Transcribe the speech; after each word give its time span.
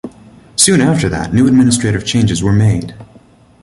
Soon 0.55 0.81
after 0.81 1.07
that, 1.09 1.31
new 1.31 1.45
administrative 1.45 2.07
changes 2.07 2.41
were 2.41 2.51
made. 2.51 2.95